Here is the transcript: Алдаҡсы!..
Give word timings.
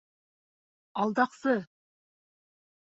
Алдаҡсы!.. 1.03 1.57